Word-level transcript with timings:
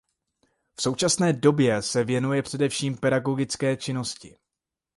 V 0.77 0.81
současné 0.81 1.33
době 1.33 1.81
se 1.81 2.03
věnuje 2.03 2.41
především 2.43 2.97
pedagogické 2.97 3.77
činnosti. 3.77 4.37